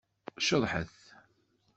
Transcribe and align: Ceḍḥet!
Ceḍḥet! 0.47 0.97